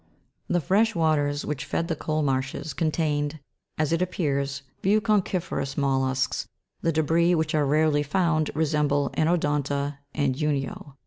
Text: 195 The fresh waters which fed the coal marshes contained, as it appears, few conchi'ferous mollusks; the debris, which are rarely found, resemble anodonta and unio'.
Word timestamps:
195 0.47 0.53
The 0.63 0.67
fresh 0.67 0.95
waters 0.95 1.45
which 1.45 1.63
fed 1.65 1.87
the 1.87 1.95
coal 1.95 2.23
marshes 2.23 2.73
contained, 2.73 3.37
as 3.77 3.93
it 3.93 4.01
appears, 4.01 4.63
few 4.81 4.99
conchi'ferous 4.99 5.77
mollusks; 5.77 6.47
the 6.81 6.91
debris, 6.91 7.35
which 7.35 7.53
are 7.53 7.67
rarely 7.67 8.01
found, 8.01 8.49
resemble 8.55 9.11
anodonta 9.15 9.99
and 10.15 10.35
unio'. 10.37 10.95